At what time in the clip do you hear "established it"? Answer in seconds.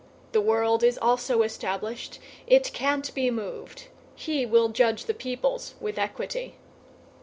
1.43-2.73